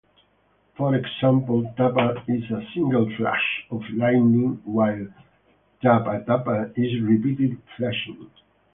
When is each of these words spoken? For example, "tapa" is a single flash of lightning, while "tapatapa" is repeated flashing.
For 0.77 0.95
example, 0.95 1.75
"tapa" 1.77 2.23
is 2.27 2.43
a 2.49 2.65
single 2.73 3.05
flash 3.17 3.67
of 3.69 3.83
lightning, 3.91 4.59
while 4.65 5.05
"tapatapa" 5.83 6.73
is 6.75 7.03
repeated 7.03 7.59
flashing. 7.77 8.27